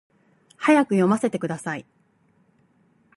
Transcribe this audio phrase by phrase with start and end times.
[0.57, 1.85] 早く読ませてください